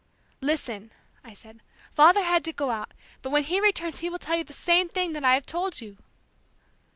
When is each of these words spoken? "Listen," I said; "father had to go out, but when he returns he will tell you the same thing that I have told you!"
"Listen," 0.41 0.89
I 1.23 1.35
said; 1.35 1.59
"father 1.93 2.23
had 2.23 2.43
to 2.45 2.53
go 2.53 2.71
out, 2.71 2.91
but 3.21 3.29
when 3.29 3.43
he 3.43 3.61
returns 3.61 3.99
he 3.99 4.09
will 4.09 4.17
tell 4.17 4.35
you 4.35 4.43
the 4.43 4.51
same 4.51 4.89
thing 4.89 5.13
that 5.13 5.23
I 5.23 5.35
have 5.35 5.45
told 5.45 5.79
you!" 5.79 5.99